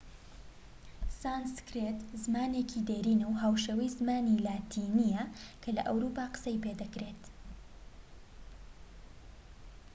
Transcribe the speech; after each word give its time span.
سانسکرێت 1.21 1.99
زمانێکی 2.23 2.85
دێرینە 2.87 3.25
و 3.29 3.39
هاوشێوەی 3.43 3.93
زمانی 3.97 4.41
لاتینیە 4.45 5.23
کە 5.61 5.69
لە 5.75 5.81
ئەوروپا 5.87 6.25
قسەی 6.33 6.61
پێدەکرێت 6.65 7.23